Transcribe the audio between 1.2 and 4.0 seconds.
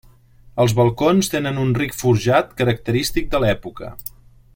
tenen un ric forjat característic de l'època.